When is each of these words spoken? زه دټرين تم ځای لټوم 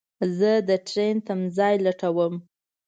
زه 0.37 0.51
دټرين 0.69 1.15
تم 1.27 1.39
ځای 1.57 1.75
لټوم 1.85 2.33